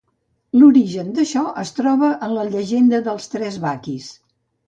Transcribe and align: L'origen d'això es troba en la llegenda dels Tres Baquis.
L'origen 0.59 1.11
d'això 1.17 1.43
es 1.65 1.73
troba 1.81 2.09
en 2.29 2.33
la 2.37 2.47
llegenda 2.55 3.03
dels 3.09 3.31
Tres 3.35 3.59
Baquis. 3.67 4.09